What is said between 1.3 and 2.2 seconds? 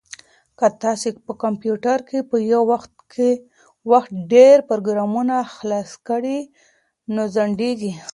کمپیوټر کې